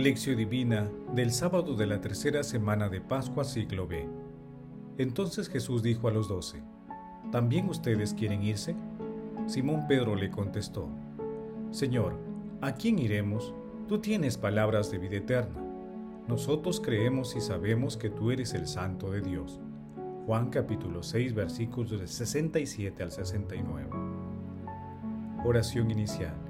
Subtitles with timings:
[0.00, 4.08] Lección Divina del sábado de la tercera semana de Pascua siglo B.
[4.96, 6.62] Entonces Jesús dijo a los doce,
[7.30, 8.74] ¿también ustedes quieren irse?
[9.46, 10.88] Simón Pedro le contestó,
[11.70, 12.16] Señor,
[12.62, 13.52] ¿a quién iremos?
[13.88, 15.62] Tú tienes palabras de vida eterna.
[16.28, 19.60] Nosotros creemos y sabemos que tú eres el Santo de Dios.
[20.24, 23.90] Juan capítulo 6 versículos del 67 al 69.
[25.44, 26.49] Oración inicial.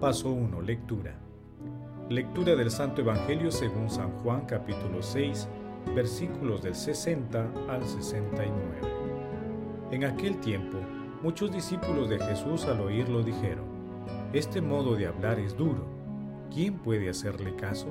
[0.00, 0.62] Paso 1.
[0.62, 1.14] Lectura.
[2.08, 5.46] Lectura del Santo Evangelio según San Juan capítulo 6,
[5.94, 8.54] versículos del 60 al 69.
[9.90, 10.78] En aquel tiempo,
[11.22, 13.66] muchos discípulos de Jesús al oírlo dijeron,
[14.32, 15.84] Este modo de hablar es duro.
[16.50, 17.88] ¿Quién puede hacerle caso?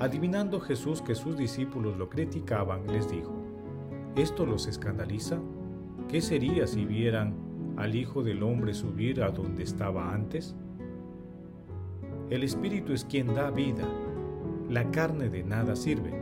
[0.00, 3.34] Adivinando Jesús que sus discípulos lo criticaban, les dijo,
[4.16, 5.38] ¿esto los escandaliza?
[6.08, 7.34] ¿Qué sería si vieran
[7.76, 10.56] al Hijo del Hombre subir a donde estaba antes?
[12.28, 13.88] El Espíritu es quien da vida.
[14.68, 16.12] La carne de nada sirve.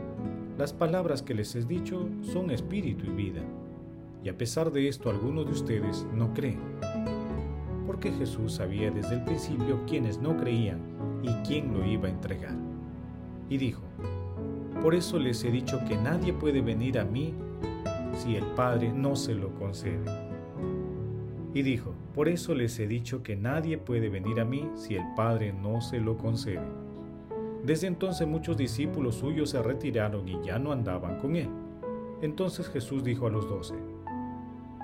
[0.55, 3.41] Las palabras que les he dicho son espíritu y vida.
[4.23, 6.59] Y a pesar de esto algunos de ustedes no creen.
[7.87, 10.79] Porque Jesús sabía desde el principio quiénes no creían
[11.23, 12.55] y quién lo iba a entregar.
[13.49, 13.81] Y dijo,
[14.83, 17.33] por eso les he dicho que nadie puede venir a mí
[18.13, 20.05] si el Padre no se lo concede.
[21.55, 25.03] Y dijo, por eso les he dicho que nadie puede venir a mí si el
[25.17, 26.65] Padre no se lo concede.
[27.65, 31.49] Desde entonces muchos discípulos suyos se retiraron y ya no andaban con él.
[32.21, 33.75] Entonces Jesús dijo a los doce,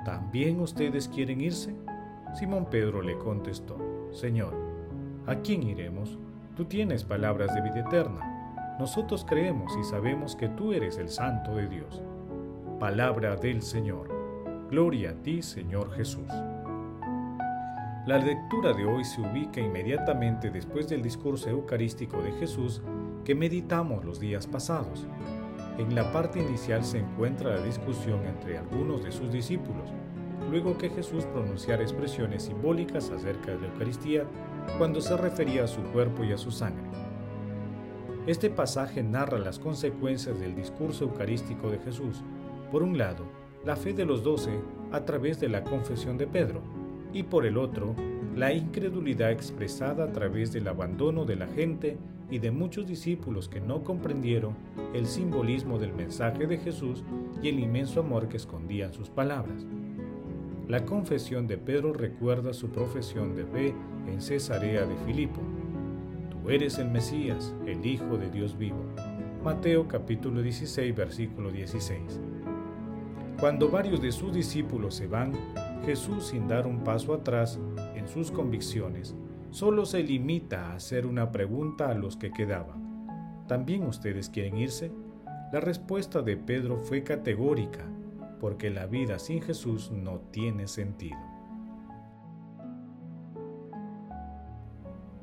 [0.03, 1.73] ¿también ustedes quieren irse?
[2.33, 3.77] Simón Pedro le contestó,
[4.11, 4.53] Señor,
[5.25, 6.17] ¿a quién iremos?
[6.57, 8.75] Tú tienes palabras de vida eterna.
[8.77, 12.03] Nosotros creemos y sabemos que tú eres el Santo de Dios.
[12.77, 14.09] Palabra del Señor.
[14.69, 16.29] Gloria a ti, Señor Jesús.
[18.07, 22.81] La lectura de hoy se ubica inmediatamente después del discurso eucarístico de Jesús
[23.23, 25.05] que meditamos los días pasados.
[25.77, 29.93] En la parte inicial se encuentra la discusión entre algunos de sus discípulos,
[30.49, 34.25] luego que Jesús pronunciara expresiones simbólicas acerca de la Eucaristía
[34.79, 36.89] cuando se refería a su cuerpo y a su sangre.
[38.25, 42.23] Este pasaje narra las consecuencias del discurso eucarístico de Jesús.
[42.71, 43.25] Por un lado,
[43.63, 44.59] la fe de los doce
[44.91, 46.80] a través de la confesión de Pedro,
[47.13, 47.95] y por el otro,
[48.35, 51.97] la incredulidad expresada a través del abandono de la gente
[52.29, 54.55] y de muchos discípulos que no comprendieron
[54.93, 57.03] el simbolismo del mensaje de Jesús
[57.43, 59.65] y el inmenso amor que escondían sus palabras.
[60.69, 63.75] La confesión de Pedro recuerda su profesión de fe
[64.07, 65.41] en Cesarea de Filipo.
[66.29, 68.85] Tú eres el Mesías, el Hijo de Dios vivo.
[69.43, 72.21] Mateo capítulo 16 versículo 16.
[73.41, 75.33] Cuando varios de sus discípulos se van,
[75.85, 77.59] Jesús, sin dar un paso atrás
[77.95, 79.15] en sus convicciones,
[79.49, 83.45] solo se limita a hacer una pregunta a los que quedaban.
[83.47, 84.91] ¿También ustedes quieren irse?
[85.51, 87.85] La respuesta de Pedro fue categórica,
[88.39, 91.19] porque la vida sin Jesús no tiene sentido.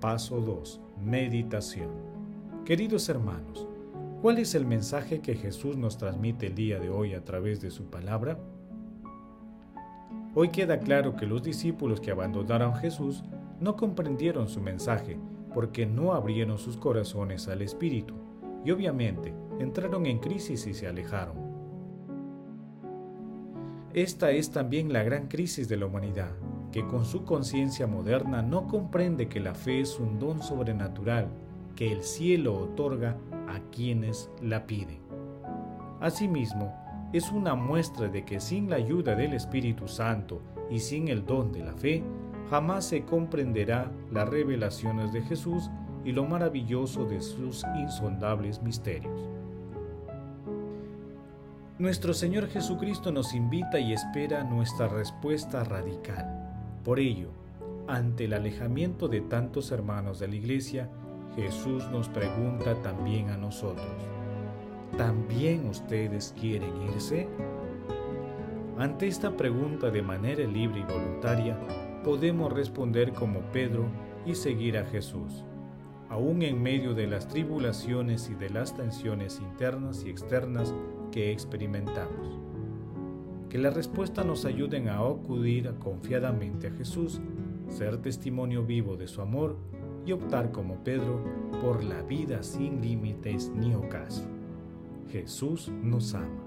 [0.01, 0.81] Paso 2.
[1.03, 1.91] Meditación.
[2.65, 3.67] Queridos hermanos,
[4.21, 7.71] ¿cuál es el mensaje que Jesús nos transmite el día de hoy a través de
[7.71, 8.39] su palabra?
[10.41, 13.25] Hoy queda claro que los discípulos que abandonaron Jesús
[13.59, 15.19] no comprendieron su mensaje
[15.53, 18.15] porque no abrieron sus corazones al Espíritu
[18.65, 21.35] y obviamente entraron en crisis y se alejaron.
[23.93, 26.31] Esta es también la gran crisis de la humanidad,
[26.71, 31.27] que con su conciencia moderna no comprende que la fe es un don sobrenatural
[31.75, 33.17] que el cielo otorga
[33.49, 35.01] a quienes la piden.
[35.99, 36.73] Asimismo,
[37.13, 41.53] es una muestra de que sin la ayuda del Espíritu Santo y sin el don
[41.53, 42.03] de la fe,
[42.51, 45.71] jamás se comprenderá las revelaciones de Jesús
[46.05, 49.29] y lo maravilloso de sus insondables misterios.
[51.79, 56.27] Nuestro Señor Jesucristo nos invita y espera nuestra respuesta radical.
[56.85, 57.31] Por ello,
[57.87, 60.89] ante el alejamiento de tantos hermanos de la Iglesia,
[61.37, 63.87] Jesús nos pregunta también a nosotros,
[64.97, 67.29] ¿También ustedes quieren irse?
[68.79, 71.59] Ante esta pregunta de manera libre y voluntaria,
[72.05, 73.87] podemos responder como Pedro
[74.25, 75.45] y seguir a Jesús.
[76.09, 80.75] aún en medio de las tribulaciones y de las tensiones internas y externas
[81.13, 82.41] que experimentamos.
[83.51, 87.21] Que la respuesta nos ayuden a acudir confiadamente a Jesús,
[87.69, 89.57] ser testimonio vivo de su amor
[90.07, 91.23] y optar como Pedro
[91.63, 94.25] por la vida sin límites ni ocaso.
[95.11, 96.45] Jesús nos ama.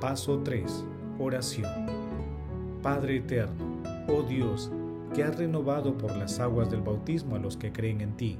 [0.00, 0.84] Paso 3.
[1.18, 1.86] Oración.
[2.82, 4.70] Padre eterno, oh Dios,
[5.12, 8.38] que has renovado por las aguas del bautismo a los que creen en ti,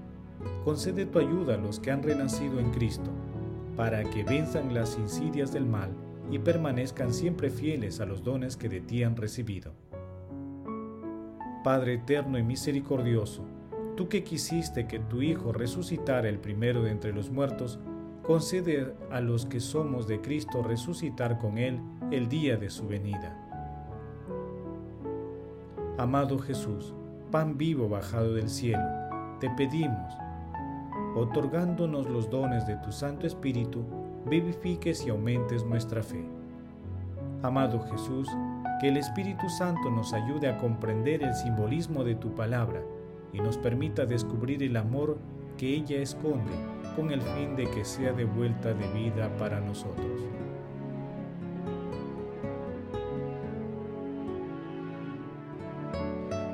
[0.64, 3.10] concede tu ayuda a los que han renacido en Cristo,
[3.76, 5.90] para que venzan las insidias del mal
[6.30, 9.72] y permanezcan siempre fieles a los dones que de ti han recibido.
[11.64, 13.44] Padre eterno y misericordioso,
[13.98, 17.80] tú que quisiste que tu Hijo resucitara el primero de entre los muertos,
[18.22, 21.80] concede a los que somos de Cristo resucitar con Él
[22.12, 23.36] el día de su venida.
[25.98, 26.94] Amado Jesús,
[27.32, 28.84] pan vivo bajado del cielo,
[29.40, 30.14] te pedimos,
[31.16, 33.82] otorgándonos los dones de tu Santo Espíritu,
[34.30, 36.24] vivifiques y aumentes nuestra fe.
[37.42, 38.28] Amado Jesús,
[38.80, 42.80] que el Espíritu Santo nos ayude a comprender el simbolismo de tu palabra
[43.32, 45.18] y nos permita descubrir el amor
[45.56, 46.52] que ella esconde
[46.96, 50.22] con el fin de que sea de vuelta de vida para nosotros.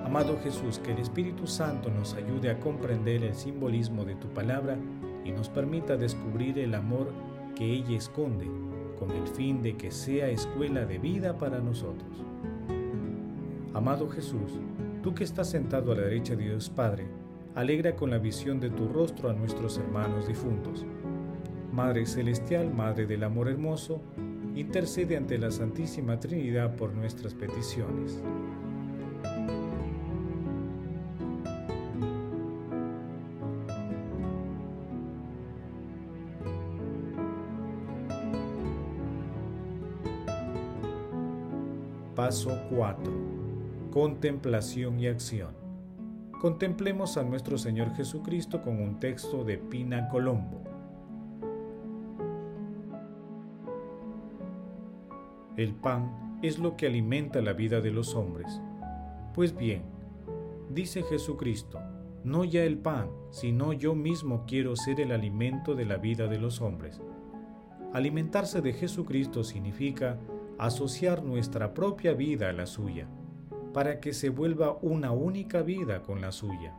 [0.04, 4.78] Amado Jesús, que el Espíritu Santo nos ayude a comprender el simbolismo de tu palabra
[5.24, 7.10] y nos permita descubrir el amor
[7.56, 8.46] que ella esconde,
[8.98, 12.23] con el fin de que sea escuela de vida para nosotros.
[13.74, 14.60] Amado Jesús,
[15.02, 17.08] tú que estás sentado a la derecha de Dios Padre,
[17.56, 20.86] alegra con la visión de tu rostro a nuestros hermanos difuntos.
[21.72, 24.00] Madre Celestial, Madre del Amor Hermoso,
[24.54, 28.22] intercede ante la Santísima Trinidad por nuestras peticiones.
[42.14, 43.43] Paso 4.
[43.94, 45.54] Contemplación y acción.
[46.40, 50.64] Contemplemos a nuestro Señor Jesucristo con un texto de Pina Colombo.
[55.56, 58.60] El pan es lo que alimenta la vida de los hombres.
[59.32, 59.84] Pues bien,
[60.70, 61.78] dice Jesucristo,
[62.24, 66.40] no ya el pan, sino yo mismo quiero ser el alimento de la vida de
[66.40, 67.00] los hombres.
[67.92, 70.18] Alimentarse de Jesucristo significa
[70.58, 73.06] asociar nuestra propia vida a la suya,
[73.74, 76.72] para que se vuelva una única vida con la suya.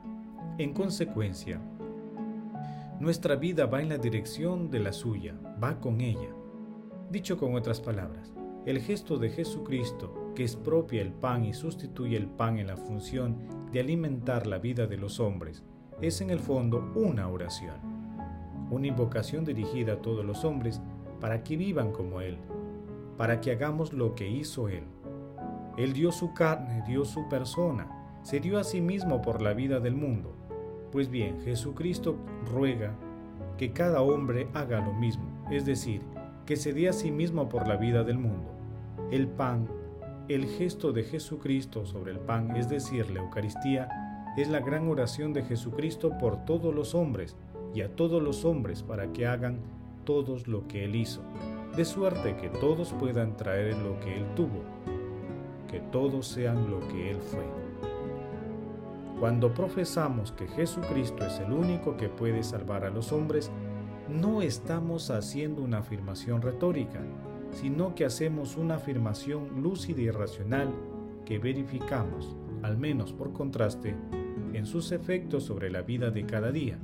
[0.57, 1.59] En consecuencia,
[3.01, 6.30] nuestra vida va en la dirección de la suya, va con ella.
[7.12, 8.33] Dicho con otras palabras,
[8.65, 12.77] el gesto de Jesucristo, que es propia el pan y sustituye el pan en la
[12.77, 13.36] función
[13.74, 15.63] de alimentar la vida de los hombres,
[16.01, 17.75] es en el fondo una oración,
[18.71, 20.81] una invocación dirigida a todos los hombres
[21.19, 22.38] para que vivan como Él,
[23.18, 24.86] para que hagamos lo que hizo Él.
[25.77, 27.88] Él dio su carne, dio su persona,
[28.24, 30.36] se dio a sí mismo por la vida del mundo.
[30.92, 32.16] Pues bien, Jesucristo
[32.51, 32.95] ruega
[33.57, 36.01] que cada hombre haga lo mismo, es decir,
[36.45, 38.52] que se dé a sí mismo por la vida del mundo.
[39.11, 39.68] El pan,
[40.30, 43.90] el gesto de Jesucristo sobre el pan, es decir, la Eucaristía,
[44.38, 47.35] es la gran oración de Jesucristo por todos los hombres
[47.73, 49.59] y a todos los hombres para que hagan
[50.06, 51.21] todos lo que Él hizo
[51.76, 54.64] de suerte que todos puedan traer lo que Él tuvo,
[55.76, 57.44] que todos sean lo que Él fue.
[59.20, 63.52] Cuando profesamos que Jesucristo es el único que puede salvar a los hombres,
[64.08, 67.02] no estamos haciendo una afirmación retórica,
[67.52, 70.74] sino que hacemos una afirmación lúcida y racional
[71.26, 73.98] que verificamos, al menos por contraste,
[74.54, 76.80] en sus efectos sobre la vida de cada día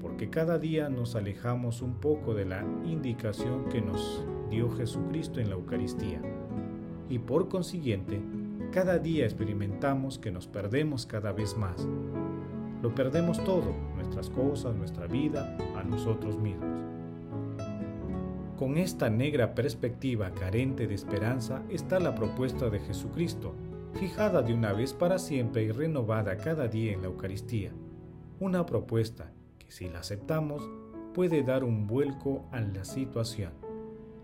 [0.00, 5.48] porque cada día nos alejamos un poco de la indicación que nos dio Jesucristo en
[5.48, 6.20] la Eucaristía.
[7.12, 8.22] Y por consiguiente,
[8.72, 11.86] cada día experimentamos que nos perdemos cada vez más.
[12.80, 16.80] Lo perdemos todo, nuestras cosas, nuestra vida, a nosotros mismos.
[18.58, 23.54] Con esta negra perspectiva carente de esperanza está la propuesta de Jesucristo,
[23.92, 27.72] fijada de una vez para siempre y renovada cada día en la Eucaristía.
[28.40, 29.30] Una propuesta
[29.72, 30.68] si la aceptamos,
[31.14, 33.52] puede dar un vuelco a la situación,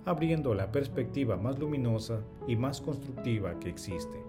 [0.08, 4.22] abriendo la perspectiva más luminosa y más constructiva que existe.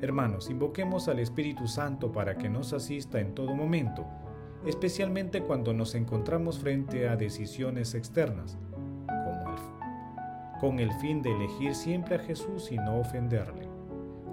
[0.00, 4.04] Hermanos, invoquemos al Espíritu Santo para que nos asista en todo momento,
[4.66, 8.58] especialmente cuando nos encontramos frente a decisiones externas,
[10.60, 13.68] con el fin de elegir siempre a Jesús y no ofenderle.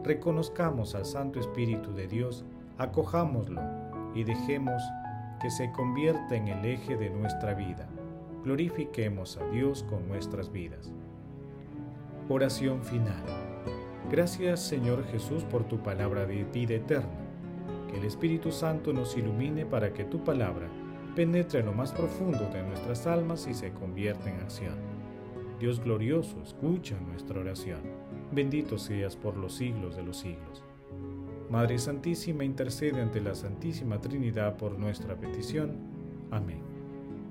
[0.03, 2.45] Reconozcamos al Santo Espíritu de Dios
[2.77, 3.61] Acojámoslo
[4.15, 4.81] y dejemos
[5.39, 7.87] que se convierta en el eje de nuestra vida.
[8.43, 10.91] Glorifiquemos a Dios con nuestras vidas.
[12.27, 13.23] Oración final.
[14.11, 17.09] Gracias Señor Jesús por tu palabra de vida eterna.
[17.89, 20.67] Que el Espíritu Santo nos ilumine para que tu palabra
[21.15, 24.75] penetre en lo más profundo de nuestras almas y se convierta en acción.
[25.59, 27.81] Dios glorioso, escucha nuestra oración.
[28.31, 30.63] Bendito seas por los siglos de los siglos.
[31.49, 35.77] Madre Santísima, intercede ante la Santísima Trinidad por nuestra petición.
[36.31, 36.72] Amén.